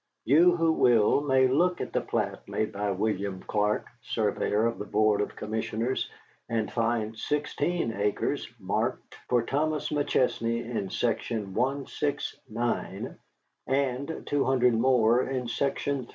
You 0.25 0.55
who 0.55 0.71
will 0.71 1.21
may 1.21 1.47
look 1.47 1.79
at 1.79 1.93
the 1.93 2.01
plat 2.01 2.47
made 2.47 2.71
by 2.71 2.89
William 2.89 3.43
Clark, 3.43 3.85
Surveyor 4.01 4.71
for 4.71 4.77
the 4.79 4.83
Board 4.85 5.21
of 5.21 5.35
Commissioners, 5.35 6.09
and 6.49 6.71
find 6.71 7.15
sixteen 7.15 7.93
acres 7.93 8.51
marked 8.57 9.13
for 9.29 9.43
Thomas 9.43 9.89
McChesney 9.89 10.65
in 10.65 10.89
Section 10.89 11.53
169, 11.53 13.15
and 13.67 14.23
two 14.25 14.43
hundred 14.43 14.73
more 14.73 15.21
in 15.21 15.47
Section 15.47 16.07
3. 16.07 16.09